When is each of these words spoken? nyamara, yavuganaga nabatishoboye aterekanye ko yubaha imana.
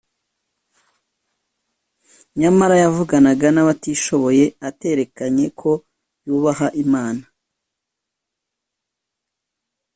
nyamara, 2.39 2.75
yavuganaga 2.83 3.47
nabatishoboye 3.51 4.45
aterekanye 4.69 5.45
ko 5.59 5.71
yubaha 6.27 6.67
imana. 6.83 7.23